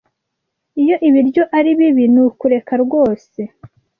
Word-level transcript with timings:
Iyo 0.81 0.95
ibiryo 1.07 1.43
ari 1.57 1.69
bibi, 1.79 2.05
ni 2.13 2.19
ukureka 2.25 2.73
rwose. 2.83 3.39